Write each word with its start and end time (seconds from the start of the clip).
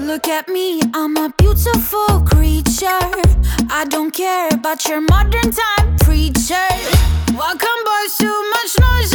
Look 0.00 0.28
at 0.28 0.48
me, 0.48 0.80
I'm 0.94 1.16
a 1.16 1.28
beautiful 1.36 2.22
creature. 2.24 2.86
I 3.70 3.84
don't 3.88 4.12
care 4.12 4.48
about 4.48 4.88
your 4.88 5.02
modern 5.02 5.50
time 5.52 5.96
preacher. 5.98 6.68
Welcome, 7.36 7.80
boys, 7.84 8.16
too 8.16 8.50
much 8.54 8.78
noise, 8.80 9.14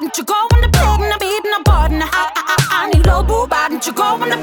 and 0.00 0.10
you 0.16 0.24
go 0.24 0.34
on 0.34 0.60
the 0.60 0.78
and 0.78 1.12
I 1.12 1.18
beat 1.18 1.44
I 1.44 1.62
button. 1.64 2.02
I, 2.02 2.30
I, 2.36 2.56
I 2.70 2.90
need 2.90 3.06
a 3.06 3.22
boo 3.22 3.46
and 3.50 3.86
you 3.86 3.92
go 3.92 4.02
on 4.02 4.20
the. 4.20 4.38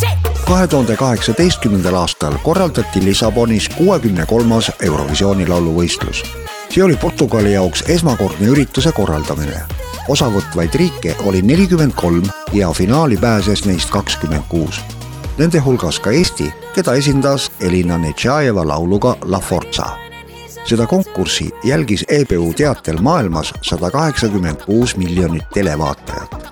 Shit. 0.00 0.18
kahe 0.46 0.66
tuhande 0.66 0.96
kaheksateistkümnendal 0.96 1.94
aastal 1.94 2.34
korraldati 2.42 3.04
Lissabonis 3.04 3.68
kuuekümne 3.68 4.26
kolmas 4.26 4.70
Eurovisiooni 4.82 5.46
lauluvõistlus. 5.48 6.22
see 6.70 6.84
oli 6.84 6.96
Portugali 6.96 7.52
jaoks 7.52 7.84
esmakordne 7.88 8.46
ürituse 8.46 8.92
korraldamine. 8.92 9.60
osavõtvaid 10.08 10.74
riike 10.74 11.16
oli 11.26 11.42
nelikümmend 11.42 11.92
kolm 11.94 12.24
ja 12.52 12.72
finaali 12.72 13.16
pääses 13.16 13.64
neist 13.64 13.90
kakskümmend 13.90 14.44
kuus. 14.48 14.80
Nende 15.38 15.58
hulgas 15.58 16.00
ka 16.00 16.10
Eesti, 16.10 16.52
keda 16.74 16.94
esindas 16.94 17.50
Elina 17.60 17.98
Netšajeva 17.98 18.68
lauluga 18.68 19.16
La 19.24 19.40
Forza 19.40 20.05
seda 20.66 20.86
konkurssi 20.86 21.50
jälgis 21.64 22.04
EBU 22.08 22.52
teatel 22.52 22.98
maailmas 23.00 23.54
sada 23.62 23.90
kaheksakümmend 23.90 24.56
kuus 24.66 24.96
miljonit 24.96 25.44
televaatajat. 25.54 26.46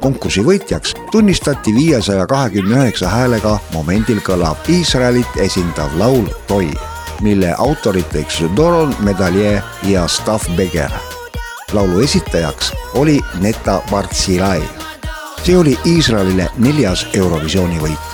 konkursi 0.00 0.40
võitjaks 0.44 0.94
tunnistati 1.10 1.74
viiesaja 1.74 2.26
kahekümne 2.26 2.76
üheksa 2.76 3.08
häälega 3.08 3.58
momendil 3.72 4.20
kõlab 4.24 4.68
Iisraelit 4.68 5.36
esindav 5.36 5.98
laul 5.98 6.26
Toi, 6.46 6.70
mille 7.20 7.54
autoriteks 7.58 8.42
Doron 8.56 8.94
Medalje 9.00 9.62
ja 9.82 10.08
Stav 10.08 10.40
Beger. 10.56 10.90
laulu 11.72 12.00
esitajaks 12.00 12.72
oli 12.94 13.20
Neta 13.40 13.80
Bartsilai. 13.90 14.62
see 15.42 15.56
oli 15.56 15.78
Iisraelile 15.86 16.48
neljas 16.56 17.06
Eurovisiooni 17.14 17.78
võit 17.78 18.07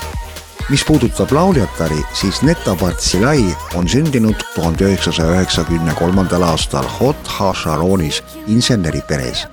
mis 0.69 0.85
puudutab 0.85 1.31
lauljatari, 1.31 2.01
siis 2.13 2.41
Netta 2.41 2.75
Bartsilai 2.75 3.55
on 3.73 3.89
sündinud 3.89 4.35
tuhande 4.55 4.85
üheksasaja 4.85 5.31
üheksakümne 5.31 5.93
kolmandal 5.93 6.41
aastal 6.41 6.85
Hot 6.99 7.27
Hasharonis 7.27 8.23
inseneriperes. 8.47 9.47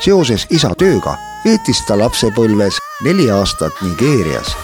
seoses 0.00 0.46
isa 0.50 0.74
tööga 0.78 1.16
veetis 1.44 1.82
ta 1.86 1.98
lapsepõlves 1.98 2.78
neli 3.04 3.30
aastat 3.30 3.72
Nigeerias. 3.82 4.56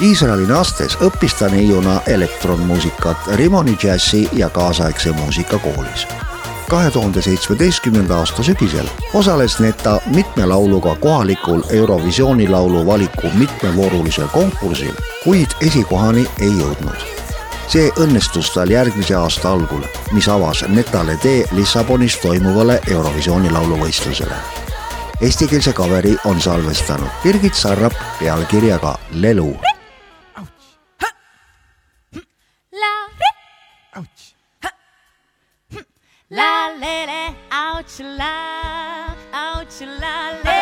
Iisraeli 0.00 0.46
naastes 0.46 0.96
õppis 1.04 1.36
ta 1.38 1.48
neiuna 1.48 2.00
elektronmuusikat 2.06 3.28
Rimoni 3.36 3.76
džässi 3.76 4.28
ja 4.32 4.48
kaasaegse 4.48 5.12
muusika 5.12 5.58
koolis 5.58 6.06
kahe 6.70 6.90
tuhande 6.90 7.22
seitsmeteistkümnenda 7.22 8.16
aasta 8.16 8.42
sügisel 8.42 8.86
osales 9.14 9.60
Neta 9.60 10.00
mitme 10.14 10.46
lauluga 10.46 10.94
kohalikul 10.94 11.62
Eurovisiooni 11.70 12.48
laulu 12.48 12.86
valiku 12.86 13.26
mitmevoorulisel 13.34 14.28
konkursil, 14.28 14.92
kuid 15.24 15.50
esikohani 15.60 16.26
ei 16.40 16.50
jõudnud. 16.50 17.00
see 17.68 17.90
õnnestus 18.02 18.50
tal 18.54 18.70
järgmise 18.70 19.14
aasta 19.14 19.52
algul, 19.52 19.82
mis 20.12 20.28
avas 20.28 20.64
Netale 20.68 21.16
tee 21.22 21.44
Lissabonis 21.52 22.16
toimuvale 22.16 22.80
Eurovisiooni 22.90 23.50
lauluvõistlusele. 23.50 24.38
Eestikeelse 25.20 25.72
kaveri 25.72 26.16
on 26.24 26.40
salvestanud 26.40 27.08
Birgit 27.22 27.54
Sarrap 27.54 27.94
pealkirjaga 28.20 28.98
Lelu 29.12 29.69
La 36.32 36.42
la 36.42 36.78
lele, 36.78 37.34
ouch 37.50 37.98
la, 38.16 39.08
ouch 39.34 39.80
la, 39.80 40.30
lele, 40.44 40.59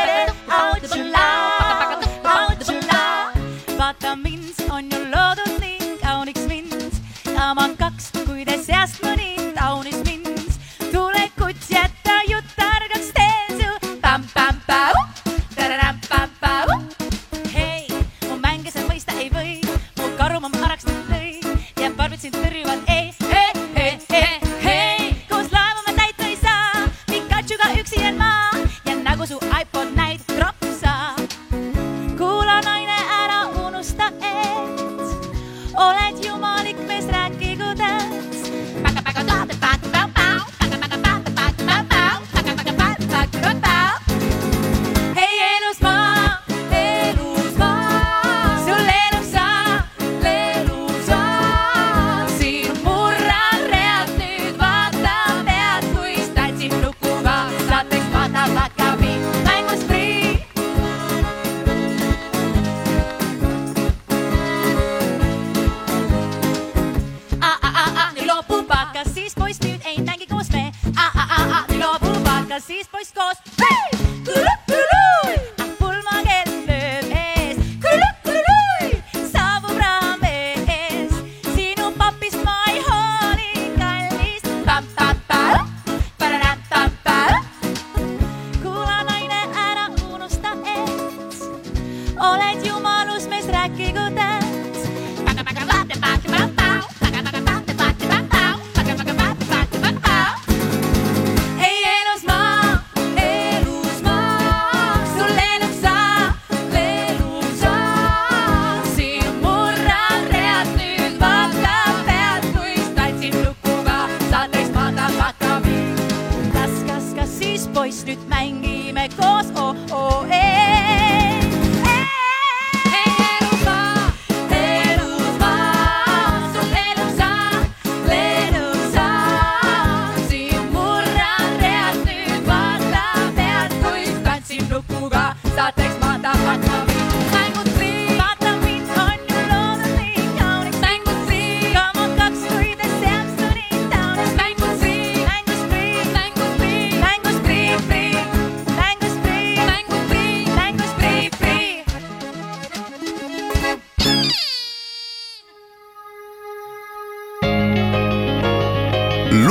así 72.59 72.81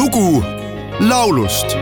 lugu 0.07 0.44
laulust 1.00 1.75